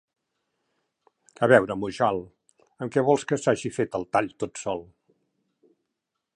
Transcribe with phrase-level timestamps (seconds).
[1.47, 2.23] A veure, Mujal,
[2.85, 4.85] amb què vols que s'hagi fet el tall tot sol?